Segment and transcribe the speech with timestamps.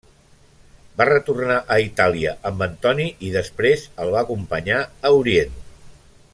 [1.01, 4.81] Va retornar a Itàlia amb Antoni, i després el va acompanyar
[5.11, 5.57] a Orient.